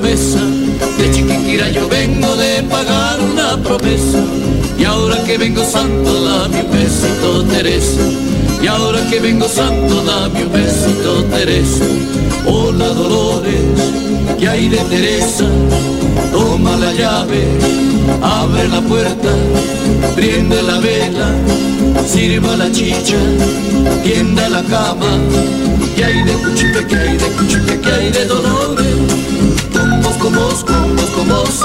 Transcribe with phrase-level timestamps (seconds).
[0.00, 4.18] De Chiquiquira yo vengo de pagar una promesa.
[4.78, 8.00] Y ahora que vengo santo, dame un besito, Teresa.
[8.62, 11.84] Y ahora que vengo santo, dame un besito, Teresa.
[12.46, 13.60] Hola Dolores,
[14.38, 15.44] que hay de Teresa?
[16.32, 17.44] Toma la llave,
[18.22, 19.34] abre la puerta,
[20.16, 21.34] prende la vela,
[22.06, 23.18] sirva la chicha,
[24.02, 25.18] tienda la cama.
[25.94, 29.19] Que hay de cuchipe, que hay de cuchipe, que hay de dolores.
[30.18, 31.64] Con vos, con vos,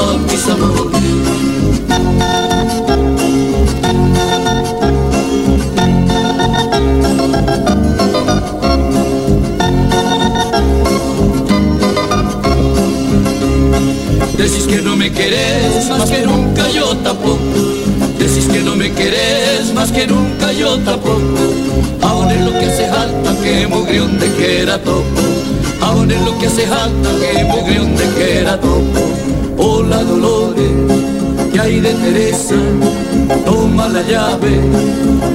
[33.95, 34.59] la llave,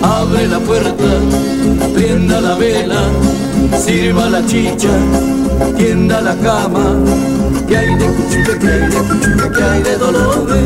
[0.03, 1.11] abre la puerta,
[1.95, 3.01] prenda la vela,
[3.73, 4.91] sirva la chicha,
[5.79, 6.99] tienda la cama.
[7.67, 10.65] Que hay de cuchipe, que hay de cuchipe, que hay de Dolores?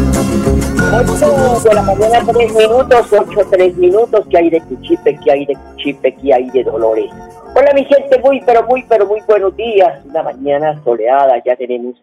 [1.09, 5.47] 8 de la mañana, 3 minutos, 8, 3 minutos, que hay de Cuchipe, que hay
[5.47, 7.11] de Cuchipe, que hay de Dolores.
[7.55, 10.05] Hola mi gente, muy, pero muy, pero muy buenos días.
[10.05, 11.95] Una mañana soleada, ya tenemos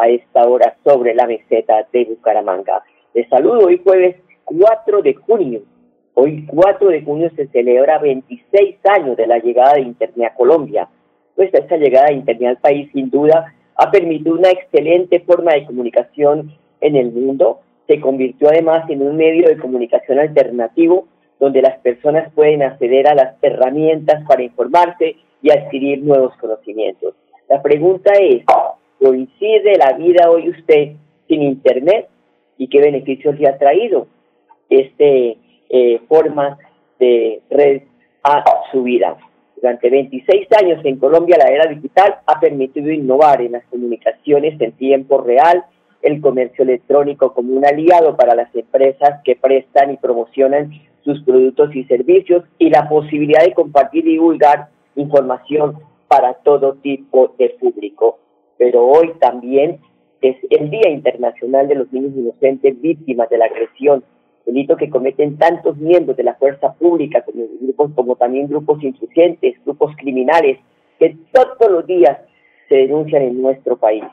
[0.00, 2.82] a esta hora sobre la meseta de Bucaramanga.
[3.14, 4.16] Les saludo hoy jueves
[4.58, 5.62] 4 de junio.
[6.14, 10.88] Hoy 4 de junio se celebra 26 años de la llegada de Internet a Colombia.
[11.34, 15.64] Pues esta llegada de Internet al país sin duda ha permitido una excelente forma de
[15.64, 16.52] comunicación
[16.82, 17.60] en el mundo.
[17.86, 21.08] Se convirtió además en un medio de comunicación alternativo
[21.40, 27.14] donde las personas pueden acceder a las herramientas para informarse y adquirir nuevos conocimientos.
[27.48, 28.44] La pregunta es,
[29.00, 30.92] ¿coincide la vida hoy usted
[31.26, 32.08] sin Internet?
[32.58, 34.06] ¿Y qué beneficios le ha traído
[34.80, 35.38] este
[35.68, 36.58] eh, forma
[36.98, 37.82] de red
[38.22, 39.16] a su vida?
[39.56, 44.72] Durante 26 años en Colombia la era digital ha permitido innovar en las comunicaciones en
[44.72, 45.64] tiempo real,
[46.02, 50.72] el comercio electrónico como un aliado para las empresas que prestan y promocionan
[51.04, 55.78] sus productos y servicios y la posibilidad de compartir y divulgar información
[56.08, 58.18] para todo tipo de público.
[58.58, 59.78] Pero hoy también
[60.20, 64.04] es el Día Internacional de los Niños Inocentes Víctimas de la Agresión,
[64.46, 69.56] delito que cometen tantos miembros de la fuerza pública como grupos como también grupos insurgentes,
[69.64, 70.58] grupos criminales
[70.98, 72.18] que todos los días
[72.68, 74.04] se denuncian en nuestro país.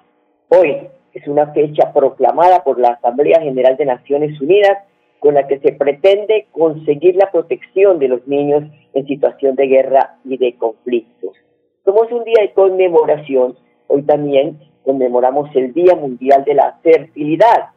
[0.50, 0.76] Hoy
[1.14, 4.78] es una fecha proclamada por la Asamblea General de Naciones Unidas
[5.20, 8.64] con la que se pretende conseguir la protección de los niños
[8.94, 11.36] en situación de guerra y de conflictos.
[11.84, 13.58] Somos un día de conmemoración,
[13.88, 17.70] hoy también conmemoramos el Día Mundial de la Fertilidad,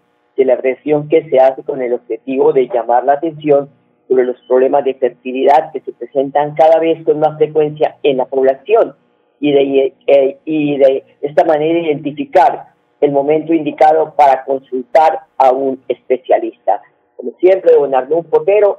[0.42, 3.70] de la región que se hace con el objetivo de llamar la atención
[4.08, 8.26] sobre los problemas de fertilidad que se presentan cada vez con más frecuencia en la
[8.26, 8.94] población
[9.38, 15.80] y de, eh, y de esta manera identificar el momento indicado para consultar a un
[15.88, 16.82] especialista.
[17.16, 18.78] Como siempre, don Arnón Potero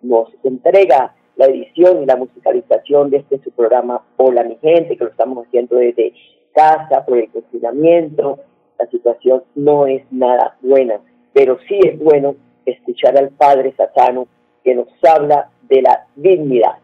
[0.00, 5.04] nos entrega la edición y la musicalización de este su programa Hola mi gente, que
[5.04, 6.14] lo estamos haciendo desde
[6.54, 8.38] casa por el confinamiento.
[8.78, 11.00] La situación no es nada buena,
[11.32, 12.34] pero sí es bueno
[12.66, 14.26] escuchar al Padre Satano
[14.64, 16.78] que nos habla de la dignidad.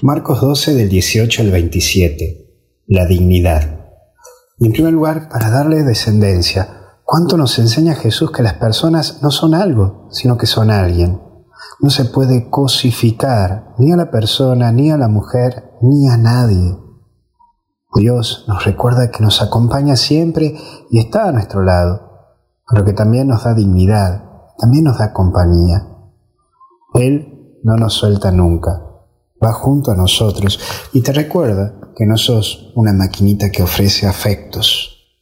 [0.00, 2.46] Marcos 12 del 18 al 27.
[2.86, 3.82] La dignidad.
[4.58, 6.68] En primer lugar, para darle descendencia,
[7.04, 11.20] ¿cuánto nos enseña Jesús que las personas no son algo, sino que son alguien?
[11.80, 16.76] No se puede cosificar ni a la persona, ni a la mujer, ni a nadie.
[17.94, 20.54] Dios nos recuerda que nos acompaña siempre
[20.90, 22.11] y está a nuestro lado,
[22.68, 24.24] pero que también nos da dignidad,
[24.58, 25.88] también nos da compañía.
[26.94, 28.70] Él no nos suelta nunca,
[29.42, 30.60] va junto a nosotros
[30.92, 35.18] y te recuerda que no sos una maquinita que ofrece afectos.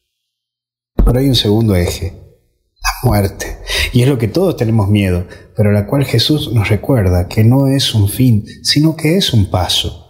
[0.94, 2.38] Pero hay un segundo eje,
[2.82, 3.58] la muerte,
[3.92, 5.24] y es lo que todos tenemos miedo,
[5.56, 9.50] pero la cual Jesús nos recuerda que no es un fin, sino que es un
[9.50, 10.06] paso.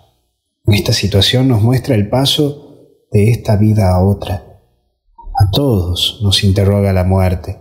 [0.66, 2.70] Esta situación nos muestra el paso
[3.10, 4.49] de esta vida a otra.
[5.52, 7.58] Todos nos interroga la muerte.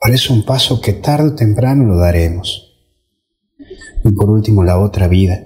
[0.00, 2.78] Parece un paso que tarde o temprano lo daremos.
[4.04, 5.44] Y por último, la otra vida.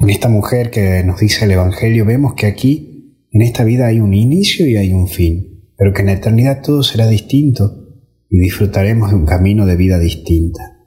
[0.00, 4.00] En esta mujer que nos dice el Evangelio vemos que aquí, en esta vida hay
[4.00, 7.88] un inicio y hay un fin, pero que en la eternidad todo será distinto
[8.28, 10.78] y disfrutaremos de un camino de vida distinta.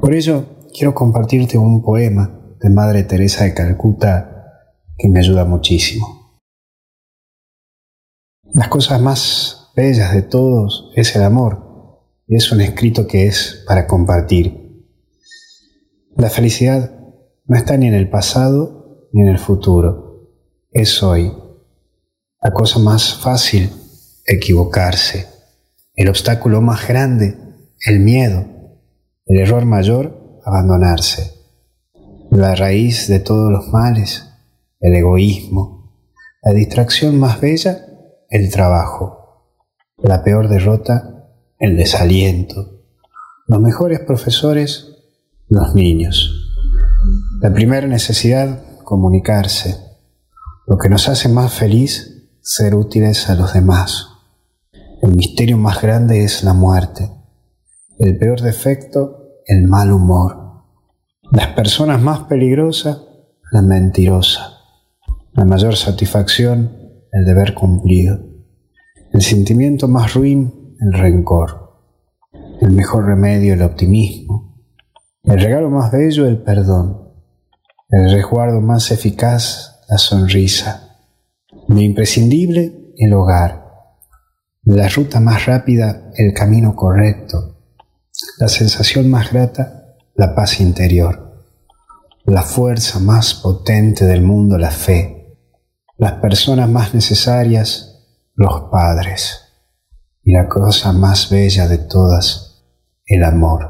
[0.00, 4.46] Por ello, quiero compartirte un poema de Madre Teresa de Calcuta
[4.96, 6.19] que me ayuda muchísimo.
[8.54, 13.64] Las cosas más bellas de todos es el amor y es un escrito que es
[13.66, 14.86] para compartir.
[16.16, 16.90] La felicidad
[17.46, 20.30] no está ni en el pasado ni en el futuro,
[20.70, 21.32] es hoy.
[22.42, 23.70] La cosa más fácil,
[24.26, 25.26] equivocarse.
[25.94, 27.36] El obstáculo más grande,
[27.86, 28.46] el miedo.
[29.26, 31.40] El error mayor, abandonarse
[32.30, 34.24] la raíz de todos los males,
[34.80, 35.92] el egoísmo,
[36.42, 37.86] la distracción más bella,
[38.30, 39.44] el trabajo,
[39.98, 41.26] la peor derrota,
[41.58, 42.80] el desaliento,
[43.46, 44.96] los mejores profesores,
[45.48, 46.50] los niños.
[47.40, 49.76] La primera necesidad, comunicarse,
[50.66, 54.06] lo que nos hace más feliz, ser útiles a los demás.
[55.02, 57.10] El misterio más grande es la muerte,
[57.98, 60.40] el peor defecto, el mal humor
[61.30, 63.02] las personas más peligrosas,
[63.52, 64.58] la mentirosa.
[65.32, 66.79] La mayor satisfacción,
[67.12, 68.18] el deber cumplido.
[69.12, 71.70] El sentimiento más ruin, el rencor.
[72.60, 74.56] El mejor remedio, el optimismo.
[75.24, 77.10] El regalo más bello, el perdón.
[77.88, 80.96] El resguardo más eficaz, la sonrisa.
[81.68, 83.64] Lo imprescindible, el hogar.
[84.62, 87.56] La ruta más rápida, el camino correcto.
[88.38, 91.46] La sensación más grata, la paz interior,
[92.24, 95.19] la fuerza más potente del mundo, la fe,
[96.00, 99.46] las personas más necesarias, los padres,
[100.24, 102.64] y la cosa más bella de todas,
[103.06, 103.68] el amor.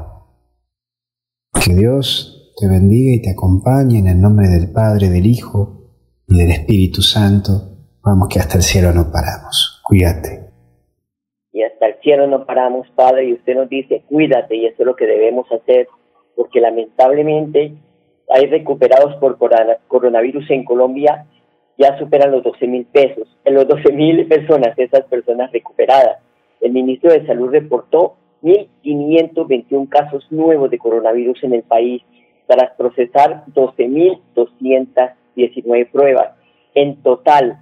[1.53, 5.91] Que Dios te bendiga y te acompañe en el nombre del Padre, del Hijo
[6.25, 7.51] y del Espíritu Santo.
[8.01, 9.81] Vamos que hasta el cielo no paramos.
[9.83, 10.53] Cuídate.
[11.51, 14.85] Y hasta el cielo no paramos, Padre, y usted nos dice, cuídate, y eso es
[14.85, 15.89] lo que debemos hacer
[16.37, 17.73] porque lamentablemente
[18.29, 19.37] hay recuperados por
[19.89, 21.27] coronavirus en Colombia
[21.77, 26.19] ya superan los 12 mil pesos, en los 12 mil personas, esas personas recuperadas.
[26.59, 32.03] El ministro de Salud reportó 1.521 casos nuevos de coronavirus en el país
[32.47, 36.35] tras procesar 12.219 pruebas.
[36.75, 37.59] En total,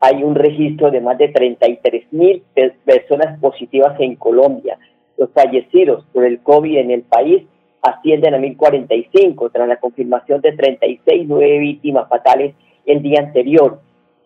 [0.00, 2.42] hay un registro de más de 33.000
[2.84, 4.78] personas positivas en Colombia.
[5.16, 7.44] Los fallecidos por el COVID en el país
[7.82, 12.54] ascienden a 1045 tras la confirmación de 36 nueve víctimas fatales
[12.86, 13.80] el día anterior.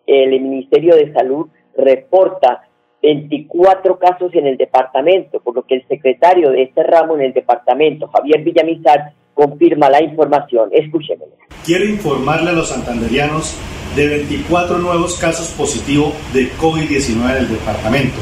[0.05, 1.47] El Ministerio de Salud
[1.77, 2.67] reporta
[3.01, 7.33] 24 casos en el departamento, por lo que el secretario de este ramo en el
[7.33, 10.69] departamento, Javier Villamizar, confirma la información.
[10.73, 11.31] Escúchemelo.
[11.65, 13.57] Quiero informarle a los santanderianos
[13.95, 18.17] de 24 nuevos casos positivos de COVID-19 en el departamento,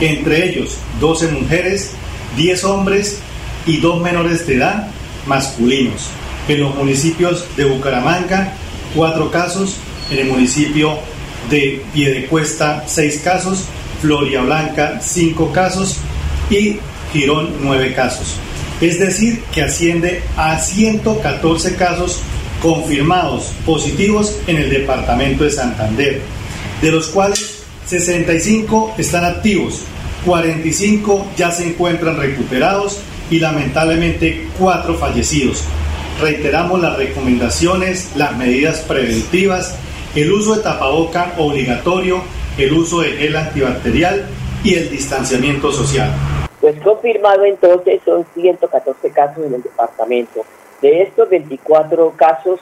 [0.00, 1.96] entre ellos 12 mujeres,
[2.36, 3.22] 10 hombres
[3.66, 4.88] y dos menores de edad
[5.26, 6.10] masculinos.
[6.48, 8.52] En los municipios de Bucaramanga,
[8.94, 9.76] cuatro casos.
[10.10, 10.98] En el municipio
[11.50, 13.64] de Piedecuesta, seis casos.
[14.00, 15.98] Floria Blanca, cinco casos.
[16.50, 16.78] Y
[17.12, 18.36] Girón, nueve casos.
[18.80, 22.20] Es decir, que asciende a 114 casos
[22.60, 26.20] confirmados positivos en el departamento de Santander,
[26.80, 29.82] de los cuales 65 están activos,
[30.24, 32.98] 45 ya se encuentran recuperados
[33.30, 35.64] y lamentablemente cuatro fallecidos.
[36.20, 39.78] Reiteramos las recomendaciones, las medidas preventivas,
[40.14, 42.22] el uso de tapaboca obligatorio,
[42.58, 44.26] el uso de gel antibacterial
[44.62, 46.10] y el distanciamiento social.
[46.60, 50.44] Pues confirmado entonces son 114 casos en el departamento.
[50.80, 52.60] De estos 24 casos,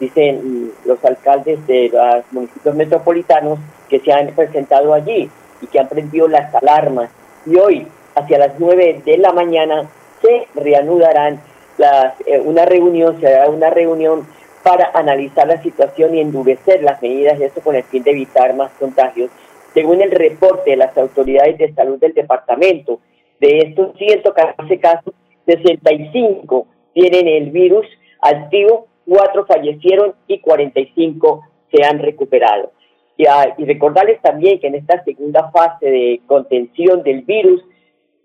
[0.00, 5.28] dicen los alcaldes de los municipios metropolitanos que se han presentado allí
[5.60, 7.10] y que han prendido las alarmas.
[7.44, 9.86] Y hoy, hacia las 9 de la mañana,
[10.22, 11.40] se reanudarán
[11.78, 14.26] eh, una reunión, se hará una reunión
[14.62, 18.54] para analizar la situación y endurecer las medidas, y esto con el fin de evitar
[18.54, 19.30] más contagios.
[19.74, 23.00] Según el reporte de las autoridades de salud del departamento,
[23.40, 25.14] de estos 114 casos,
[25.46, 27.86] 65 tienen el virus
[28.20, 32.70] activo, 4 fallecieron y 45 se han recuperado.
[33.16, 37.62] Y, ah, y recordarles también que en esta segunda fase de contención del virus,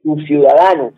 [0.04, 0.94] sus ciudadanos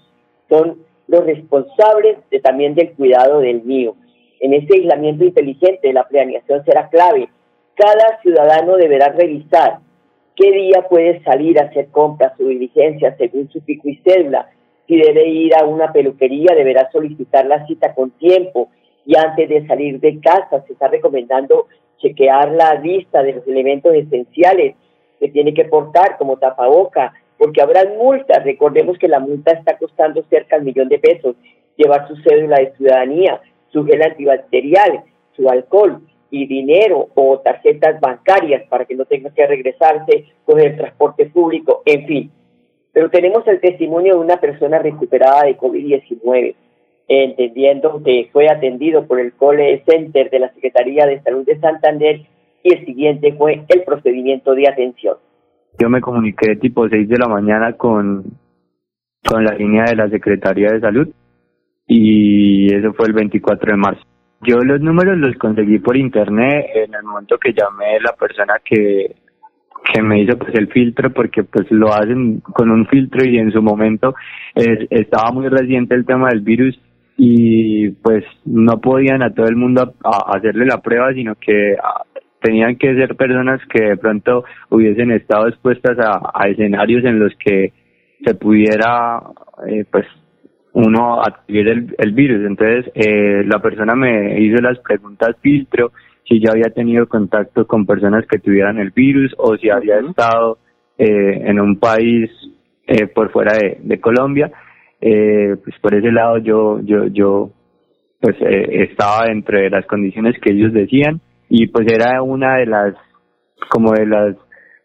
[0.50, 3.96] son los responsables también del cuidado del mío.
[4.40, 7.30] En ese aislamiento inteligente la planeación será clave.
[7.76, 9.80] Cada ciudadano deberá revisar
[10.36, 14.50] qué día puede salir a hacer compras o diligencias según su pico y cédula.
[14.88, 18.70] Si debe ir a una peluquería, deberá solicitar la cita con tiempo
[19.06, 23.94] y antes de salir de casa se está recomendando chequear la lista de los elementos
[23.96, 24.76] esenciales
[25.20, 28.44] que tiene que portar como tapaboca, porque habrá multas.
[28.44, 31.36] Recordemos que la multa está costando cerca del millón de pesos.
[31.78, 33.42] Llevar su cédula de ciudadanía,
[33.72, 35.04] su gel antibacterial,
[35.36, 40.76] su alcohol y dinero o tarjetas bancarias para que no tenga que regresarse, con el
[40.76, 42.32] transporte público, en fin.
[42.92, 46.56] Pero tenemos el testimonio de una persona recuperada de COVID-19,
[47.08, 52.22] entendiendo que fue atendido por el Cole Center de la Secretaría de Salud de Santander
[52.62, 55.18] y el siguiente fue el procedimiento de atención.
[55.78, 58.24] Yo me comuniqué tipo 6 de la mañana con,
[59.26, 61.08] con la línea de la Secretaría de Salud
[61.88, 64.04] y eso fue el 24 de marzo.
[64.42, 69.16] Yo los números los conseguí por internet en el momento que llamé la persona que,
[69.94, 73.52] que me hizo pues el filtro porque pues lo hacen con un filtro y en
[73.52, 74.16] su momento
[74.56, 76.80] estaba muy reciente el tema del virus
[77.18, 79.94] y pues no podían a todo el mundo
[80.28, 81.76] hacerle la prueba sino que
[82.42, 87.74] tenían que ser personas que de pronto hubiesen estado expuestas a, escenarios en los que
[88.24, 89.22] se pudiera
[89.68, 90.06] eh, pues
[90.74, 92.46] uno adquirir el, el virus.
[92.46, 95.92] Entonces, eh, la persona me hizo las preguntas filtro,
[96.28, 100.60] si ya había tenido contacto con personas que tuvieran el virus o si había estado
[100.98, 102.30] eh, en un país
[102.86, 104.52] eh, por fuera de, de Colombia.
[105.02, 107.52] Eh, pues por ese lado yo, yo, yo,
[108.20, 112.96] pues eh, estaba entre las condiciones que ellos decían y pues era una de las,
[113.70, 114.36] como de las,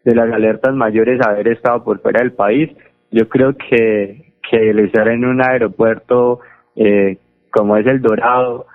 [0.03, 2.71] de las alertas mayores haber estado por fuera del país.
[3.11, 6.39] Yo creo que que el estar en un aeropuerto
[6.75, 7.17] eh,
[7.51, 8.67] como es el Dorado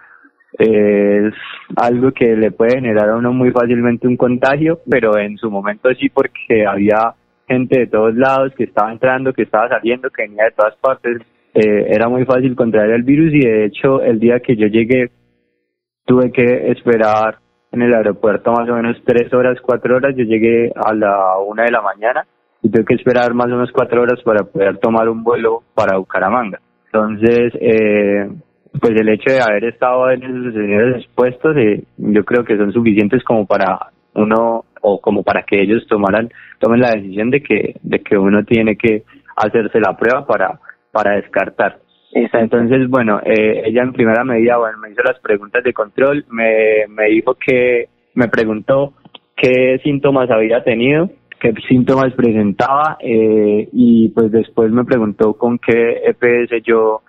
[0.58, 1.34] eh, es
[1.76, 5.88] algo que le puede generar a uno muy fácilmente un contagio, pero en su momento
[5.94, 7.14] sí porque había
[7.46, 11.18] gente de todos lados que estaba entrando, que estaba saliendo, que venía de todas partes,
[11.54, 15.10] eh, era muy fácil contraer el virus y de hecho el día que yo llegué
[16.06, 17.38] tuve que esperar
[17.72, 21.64] en el aeropuerto más o menos tres horas, cuatro horas, yo llegué a la una
[21.64, 22.26] de la mañana
[22.62, 25.98] y tuve que esperar más o menos cuatro horas para poder tomar un vuelo para
[25.98, 26.60] Bucaramanga.
[26.86, 28.28] Entonces, eh,
[28.80, 33.22] pues el hecho de haber estado en esos expuestos, eh, yo creo que son suficientes
[33.24, 38.00] como para uno o como para que ellos tomaran tomen la decisión de que de
[38.00, 39.04] que uno tiene que
[39.36, 40.58] hacerse la prueba para
[40.90, 41.78] para descartar.
[42.12, 46.86] Entonces, bueno, eh, ella en primera medida, bueno, me hizo las preguntas de control, me,
[46.88, 48.94] me dijo que, me preguntó
[49.36, 51.08] qué síntomas había tenido
[51.40, 57.00] qué síntomas presentaba eh, y pues después me preguntó con qué EPS yo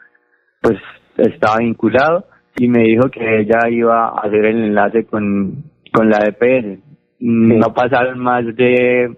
[0.62, 0.80] pues
[1.18, 2.26] estaba vinculado
[2.58, 6.80] y me dijo que ella iba a hacer el enlace con, con la EPS.
[7.20, 9.18] No pasaron más de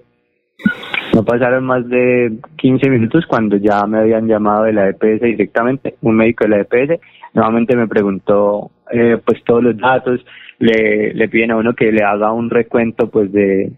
[1.13, 5.95] no pasaron más de 15 minutos cuando ya me habían llamado de la EPS directamente,
[6.01, 6.99] un médico de la EPS,
[7.33, 10.25] nuevamente me preguntó eh, pues todos los datos,
[10.57, 13.71] le, le piden a uno que le haga un recuento pues de,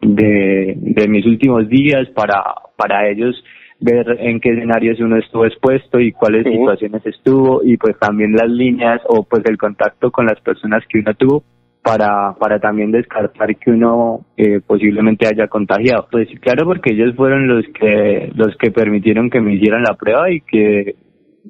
[0.00, 2.42] de, de mis últimos días para,
[2.76, 3.42] para ellos
[3.80, 8.48] ver en qué escenarios uno estuvo expuesto y cuáles situaciones estuvo y pues también las
[8.48, 11.44] líneas o pues el contacto con las personas que uno tuvo
[11.82, 16.06] para, para también descartar que uno eh, posiblemente haya contagiado.
[16.10, 20.30] Pues claro, porque ellos fueron los que, los que permitieron que me hicieran la prueba
[20.30, 20.96] y que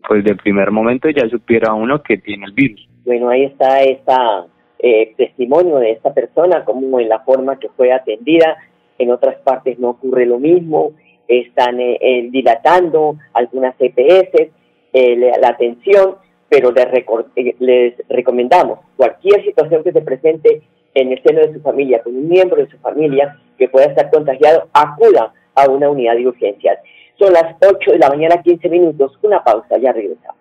[0.07, 2.89] pues de primer momento ya supiera uno que tiene el virus.
[3.05, 4.47] Bueno, ahí está esta
[4.79, 8.57] eh, testimonio de esta persona, como en la forma que fue atendida.
[8.99, 10.93] En otras partes no ocurre lo mismo,
[11.27, 14.51] están eh, eh, dilatando algunas EPS,
[14.93, 16.17] la atención,
[16.49, 20.63] pero les, les recomendamos cualquier situación que se presente
[20.95, 24.11] en el seno de su familia, con un miembro de su familia que pueda estar
[24.11, 26.79] contagiado, acuda a una unidad de urgencias.
[27.19, 30.39] Son las 8 de la mañana, 15 minutos, una pausa, ya regresamos.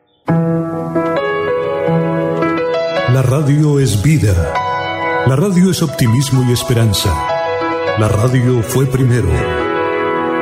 [3.13, 4.33] La radio es vida.
[5.25, 7.09] La radio es optimismo y esperanza.
[7.99, 9.29] La radio fue primero.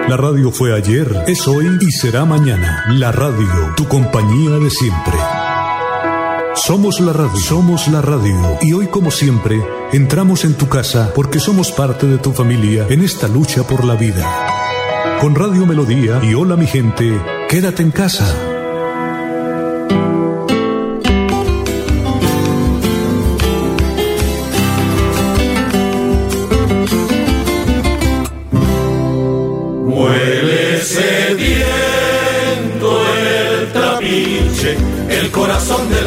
[0.09, 2.83] La radio fue ayer, es hoy y será mañana.
[2.89, 5.13] La radio, tu compañía de siempre.
[6.55, 8.57] Somos la radio, somos la radio.
[8.61, 13.03] Y hoy como siempre, entramos en tu casa porque somos parte de tu familia en
[13.03, 14.25] esta lucha por la vida.
[15.19, 18.54] Con Radio Melodía y Hola mi gente, quédate en casa.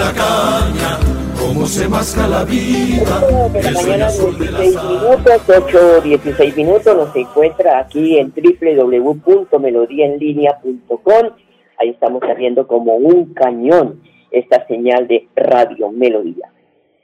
[0.08, 0.98] La caña,
[1.38, 3.20] cómo se masca la vida.
[3.52, 11.30] De la mañana, 16 minutos, 8, 16 minutos, nos encuentra aquí en www.melodiaenlinea.com.
[11.78, 14.00] Ahí estamos saliendo como un cañón
[14.30, 16.50] esta señal de Radio Melodía.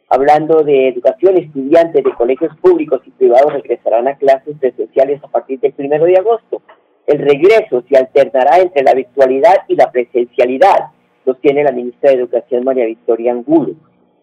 [0.09, 5.61] Hablando de educación, estudiantes de colegios públicos y privados regresarán a clases presenciales a partir
[5.61, 6.63] del primero de agosto.
[7.07, 12.64] El regreso se alternará entre la virtualidad y la presencialidad sostiene la ministra de Educación
[12.64, 13.75] María Victoria Angulo.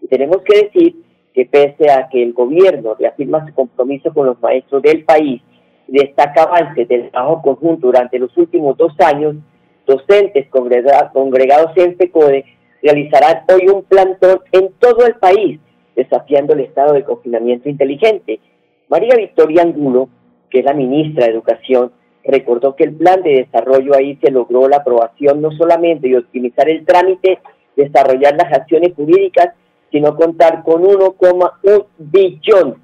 [0.01, 0.95] Y tenemos que decir
[1.33, 5.41] que pese a que el gobierno reafirma su compromiso con los maestros del país
[5.87, 9.35] y destaca avances del trabajo conjunto durante los últimos dos años,
[9.85, 12.45] docentes congregados en FECODE
[12.81, 15.59] realizarán hoy un plantón en todo el país,
[15.95, 18.39] desafiando el estado de confinamiento inteligente.
[18.89, 20.09] María Victoria Angulo,
[20.49, 21.91] que es la ministra de Educación,
[22.23, 26.69] recordó que el plan de desarrollo ahí se logró la aprobación no solamente de optimizar
[26.69, 27.39] el trámite,
[27.75, 29.53] desarrollar las acciones jurídicas,
[29.91, 32.81] sino contar con 1,1 billón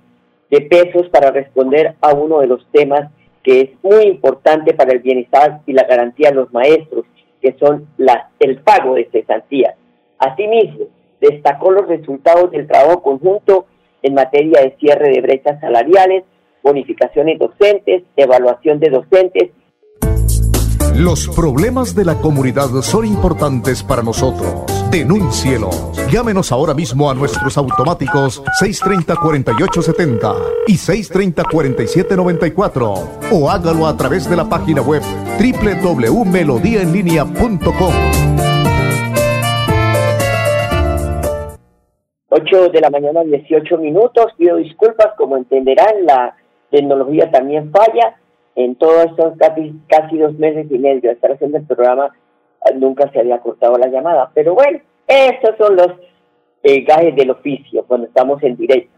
[0.50, 3.12] de pesos para responder a uno de los temas
[3.44, 7.06] que es muy importante para el bienestar y la garantía de los maestros,
[7.42, 9.76] que son las, el pago de cesantías.
[10.20, 10.86] Asimismo,
[11.22, 13.66] destacó los resultados del trabajo conjunto
[14.02, 16.24] en materia de cierre de brechas salariales,
[16.68, 19.50] bonificaciones docentes, evaluación de docentes.
[20.96, 24.66] Los problemas de la comunidad son importantes para nosotros.
[24.92, 25.94] Denúncielos.
[26.12, 30.36] Llámenos ahora mismo a nuestros automáticos 630-4870
[30.68, 35.02] y 630-4794 o hágalo a través de la página web
[35.40, 37.94] www.melodiaenlinea.com.
[42.30, 44.26] 8 de la mañana, 18 minutos.
[44.38, 46.36] Pido disculpas, como entenderán, la
[46.70, 48.18] tecnología también falla.
[48.56, 52.12] En todos estos casi, casi dos meses y medio de estar haciendo el programa,
[52.62, 54.32] ah, nunca se había cortado la llamada.
[54.34, 55.90] Pero bueno, esos son los
[56.64, 58.92] eh, gajes del oficio cuando estamos en directo.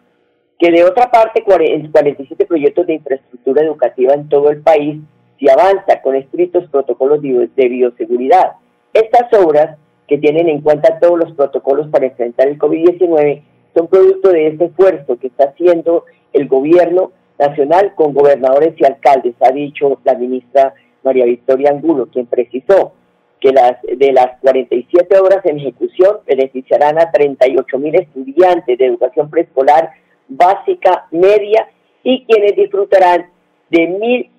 [0.57, 5.01] Que de otra parte, 47 proyectos de infraestructura educativa en todo el país
[5.39, 8.53] se avanza con estrictos protocolos de bioseguridad.
[8.93, 9.77] Estas obras,
[10.07, 13.43] que tienen en cuenta todos los protocolos para enfrentar el COVID-19,
[13.75, 19.33] son producto de ese esfuerzo que está haciendo el gobierno nacional con gobernadores y alcaldes,
[19.39, 20.73] ha dicho la ministra
[21.03, 22.93] María Victoria Angulo, quien precisó
[23.39, 29.29] que las de las 47 obras en ejecución beneficiarán a 38 mil estudiantes de educación
[29.29, 29.91] preescolar
[30.27, 31.69] básica, media
[32.03, 33.29] y quienes disfrutarán
[33.69, 33.87] de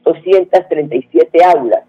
[0.04, 1.84] 1.237 aulas,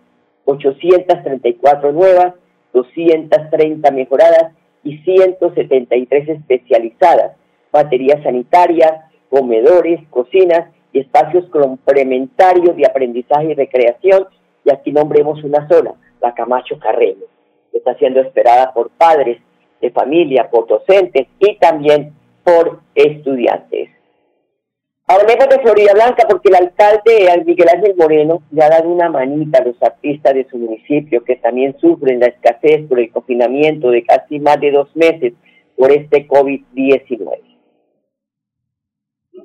[0.45, 2.36] 834 nuevas,
[2.74, 7.34] 230 mejoradas y 173 especializadas,
[7.71, 8.93] baterías sanitarias,
[9.30, 14.28] comedores, cocinas y espacios complementarios de aprendizaje y recreación,
[14.64, 17.26] y aquí nombremos una sola, la Camacho Carreño,
[17.72, 19.42] que está siendo esperada por padres
[19.82, 23.90] de familia, por docentes y también por estudiantes.
[25.08, 29.60] Hablemos de Florida Blanca porque el alcalde Miguel Ángel Moreno le ha dado una manita
[29.60, 34.04] a los artistas de su municipio que también sufren la escasez por el confinamiento de
[34.04, 35.34] casi más de dos meses
[35.76, 37.51] por este COVID-19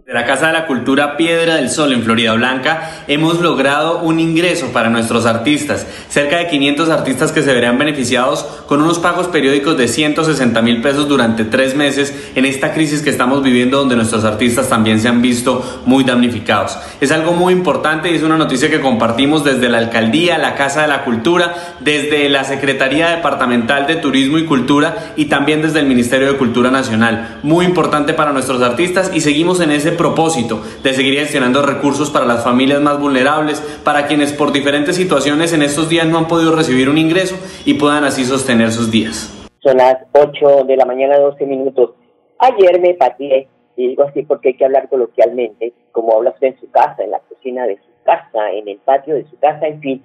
[0.07, 4.21] de la Casa de la Cultura Piedra del Sol en Florida Blanca hemos logrado un
[4.21, 9.27] ingreso para nuestros artistas, cerca de 500 artistas que se verán beneficiados con unos pagos
[9.27, 13.97] periódicos de 160 mil pesos durante tres meses en esta crisis que estamos viviendo donde
[13.97, 16.79] nuestros artistas también se han visto muy damnificados.
[17.01, 20.83] Es algo muy importante y es una noticia que compartimos desde la Alcaldía, la Casa
[20.83, 25.87] de la Cultura, desde la Secretaría Departamental de Turismo y Cultura y también desde el
[25.87, 27.41] Ministerio de Cultura Nacional.
[27.43, 32.27] Muy importante para nuestros artistas y seguimos en ese propósito de seguir gestionando recursos para
[32.27, 36.55] las familias más vulnerables, para quienes por diferentes situaciones en estos días no han podido
[36.55, 39.33] recibir un ingreso y puedan así sostener sus días.
[39.61, 41.95] Son las 8 de la mañana, 12 minutos.
[42.39, 46.61] Ayer me pateé, y digo así porque hay que hablar coloquialmente, como habla usted en
[46.61, 49.81] su casa, en la cocina de su casa, en el patio de su casa, en
[49.81, 50.05] fin.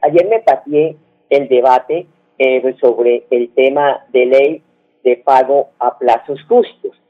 [0.00, 0.96] Ayer me pateé
[1.28, 2.06] el debate
[2.38, 4.62] eh, sobre el tema de ley
[5.04, 7.01] de pago a plazos justos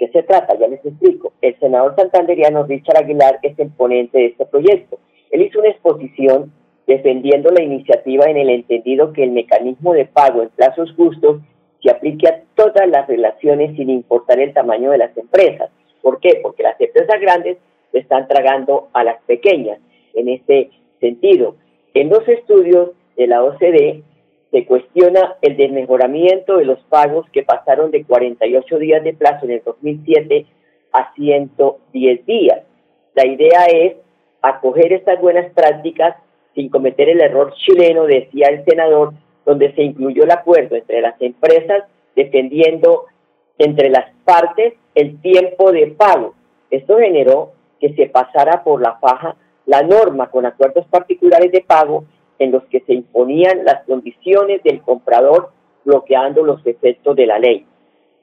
[0.00, 0.58] qué se trata?
[0.58, 1.34] Ya les explico.
[1.42, 4.98] El senador santanderiano Richard Aguilar es el ponente de este proyecto.
[5.30, 6.52] Él hizo una exposición
[6.86, 11.42] defendiendo la iniciativa en el entendido que el mecanismo de pago en plazos justos
[11.82, 15.70] se aplique a todas las relaciones sin importar el tamaño de las empresas.
[16.00, 16.40] ¿Por qué?
[16.42, 17.58] Porque las empresas grandes
[17.92, 19.80] están tragando a las pequeñas.
[20.14, 21.56] En este sentido,
[21.92, 24.02] en los estudios de la OCDE
[24.50, 29.52] se cuestiona el desmejoramiento de los pagos que pasaron de 48 días de plazo en
[29.52, 30.46] el 2007
[30.92, 32.62] a 110 días.
[33.14, 33.96] La idea es
[34.42, 36.16] acoger estas buenas prácticas
[36.54, 39.12] sin cometer el error chileno, decía el senador,
[39.46, 41.84] donde se incluyó el acuerdo entre las empresas
[42.16, 43.06] defendiendo
[43.58, 46.34] entre las partes el tiempo de pago.
[46.70, 49.36] Esto generó que se pasara por la faja
[49.66, 52.04] la norma con acuerdos particulares de pago
[52.40, 55.50] en los que se imponían las condiciones del comprador
[55.84, 57.66] bloqueando los efectos de la ley.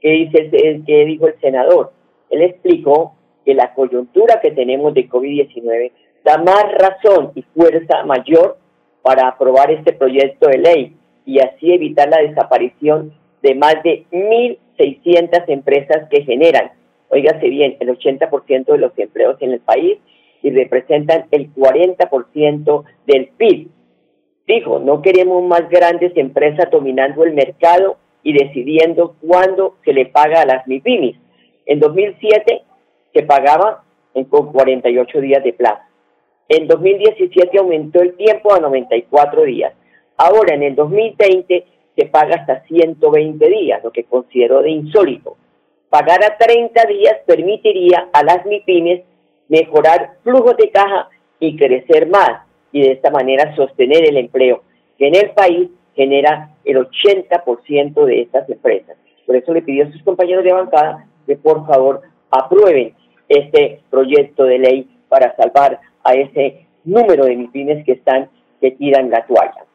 [0.02, 1.94] ¿Qué, dice el, qué dijo el senador?
[2.30, 3.14] Él explicó
[3.46, 5.92] que la coyuntura que tenemos de COVID-19
[6.26, 8.58] da más razón y fuerza mayor
[9.02, 15.44] para aprobar este proyecto de ley y así evitar la desaparición de más de 1.600
[15.48, 16.72] empresas que generan,
[17.10, 20.00] oígase bien, el 80% de los empleos en el país
[20.42, 23.70] y representan el 40% del PIB.
[24.48, 30.42] Dijo, no queremos más grandes empresas dominando el mercado y decidiendo cuándo se le paga
[30.42, 31.18] a las MIPIMIS.
[31.66, 32.64] En 2007
[33.14, 33.84] se pagaba
[34.30, 35.82] con 48 días de plazo.
[36.48, 39.74] En 2017 aumentó el tiempo a 94 días.
[40.16, 41.66] Ahora, en el 2020,
[41.98, 45.36] se paga hasta 120 días, lo que considero de insólito.
[45.90, 49.02] Pagar a 30 días permitiría a las MIPIMES
[49.50, 54.64] mejorar flujos de caja y crecer más y de esta manera sostener el empleo,
[54.98, 58.98] que en el país genera el 80% de estas empresas.
[59.26, 62.02] Por eso le pidió a sus compañeros de bancada que por favor
[62.32, 62.94] aprueben
[63.28, 68.30] este proyecto de ley para salvar a ese número de MIPIMES que están,
[68.62, 69.66] que tiran la toalla.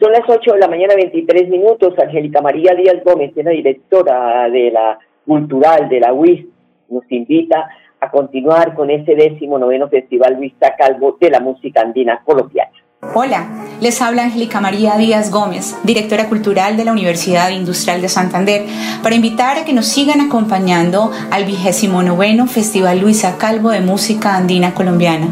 [0.00, 1.94] Son las 8 de la mañana, 23 minutos.
[1.98, 6.46] Angélica María Díaz Gómez, la directora de la Cultural de la UIS,
[6.88, 7.68] nos invita
[8.00, 12.72] a continuar con ese décimo noveno Festival Luis Calvo de la música andina colombiana.
[13.14, 13.46] Hola,
[13.80, 18.66] les habla Angélica María Díaz Gómez, directora cultural de la Universidad Industrial de Santander,
[19.04, 24.36] para invitar a que nos sigan acompañando al vigésimo noveno Festival Luisa Calvo de Música
[24.36, 25.28] Andina Colombiana.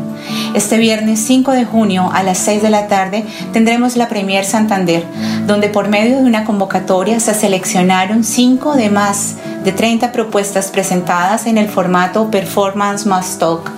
[0.55, 5.02] Este viernes 5 de junio a las 6 de la tarde tendremos la Premier Santander,
[5.46, 11.46] donde por medio de una convocatoria se seleccionaron 5 de más de 30 propuestas presentadas
[11.46, 13.70] en el formato Performance Must Talk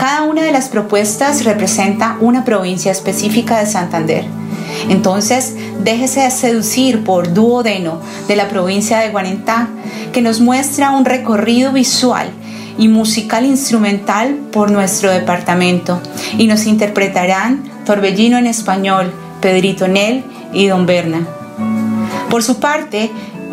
[0.00, 4.24] cada una de las propuestas representa una provincia específica de Santander.
[4.88, 9.68] Entonces, déjese seducir por Duodeno de la provincia de Guarentá,
[10.14, 12.30] que nos muestra un recorrido visual
[12.78, 16.00] y musical instrumental por nuestro departamento
[16.38, 21.26] y nos interpretarán Torbellino en español, Pedrito Nel y Don Berna.
[22.30, 23.10] Por su parte,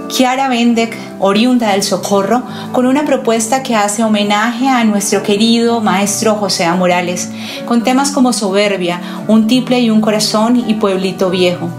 [0.10, 2.42] Kiara Bendek, oriunda del Socorro,
[2.72, 7.30] con una propuesta que hace homenaje a nuestro querido maestro José Morales,
[7.66, 11.70] con temas como Soberbia, Un tiple y un corazón y Pueblito Viejo.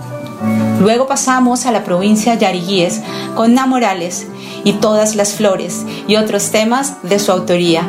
[0.80, 3.00] Luego pasamos a la provincia Yariguíes
[3.34, 4.26] con Na Morales
[4.62, 7.82] y Todas las Flores y otros temas de su autoría.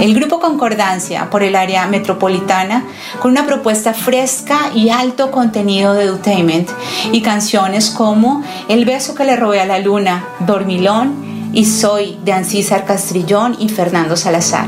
[0.00, 2.84] El Grupo Concordancia por el área metropolitana
[3.20, 6.68] con una propuesta fresca y alto contenido de edutainment
[7.12, 12.32] y canciones como El beso que le robé a la luna, Dormilón y Soy de
[12.32, 14.66] Ancísar Castrillón y Fernando Salazar.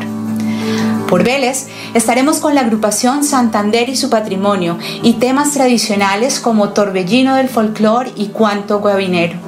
[1.09, 7.35] Por Vélez estaremos con la agrupación Santander y su patrimonio y temas tradicionales como Torbellino
[7.35, 9.46] del Folclor y Cuanto Guabinero.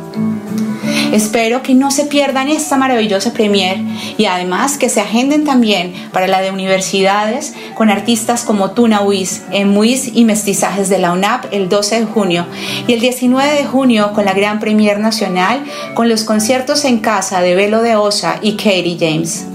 [1.13, 3.79] Espero que no se pierdan esta maravillosa premier
[4.19, 9.43] y además que se agenden también para la de universidades con artistas como Tuna Uis
[9.51, 12.47] en y Mestizajes de la UNAP el 12 de junio
[12.87, 17.41] y el 19 de junio con la gran premier nacional con los conciertos en casa
[17.41, 19.47] de Velo de Osa y Katie James.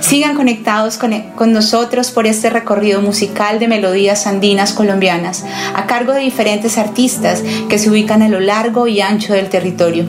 [0.00, 6.20] Sigan conectados con, nosotros por este recorrido musical de melodías andinas colombianas, a cargo de
[6.20, 10.04] diferentes artistas que se ubican a lo largo y ancho del territorio.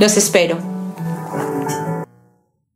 [0.00, 0.56] Los espero.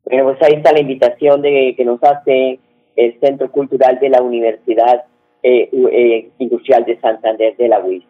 [0.04, 2.58] Bueno, pues ahí está la invitación de, que nos hace
[2.94, 5.04] el Centro Cultural de la Universidad
[5.42, 8.04] eh, eh, Industrial de Santander de la UIS.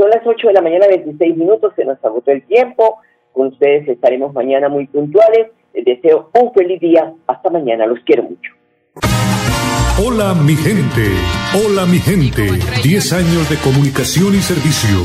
[0.00, 3.00] Son las 8 de la mañana, 26 minutos, se nos agotó el tiempo.
[3.34, 5.48] Con ustedes estaremos mañana muy puntuales.
[5.74, 7.12] Les deseo un feliz día.
[7.26, 7.84] Hasta mañana.
[7.84, 8.50] Los quiero mucho.
[10.02, 11.04] Hola mi gente,
[11.52, 12.48] hola mi gente.
[12.82, 15.04] 10 años de comunicación y servicio.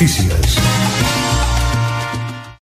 [0.00, 0.79] Noticias.